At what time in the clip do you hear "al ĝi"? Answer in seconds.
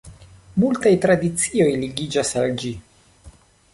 2.41-2.73